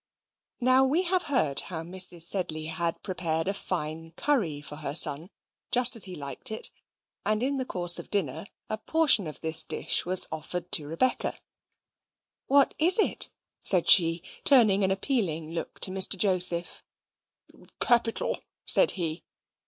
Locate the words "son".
4.95-5.29